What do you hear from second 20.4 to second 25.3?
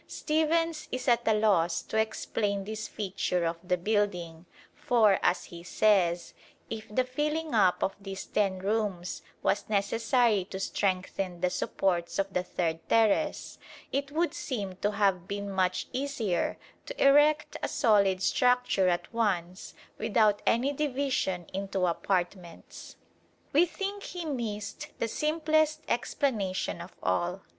any division into apartments." We think he missed the